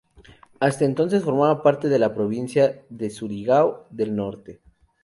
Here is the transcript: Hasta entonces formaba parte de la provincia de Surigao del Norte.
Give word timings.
Hasta 0.59 0.85
entonces 0.85 1.21
formaba 1.23 1.61
parte 1.61 1.87
de 1.87 1.99
la 1.99 2.15
provincia 2.15 2.83
de 2.89 3.11
Surigao 3.11 3.85
del 3.91 4.15
Norte. 4.15 4.59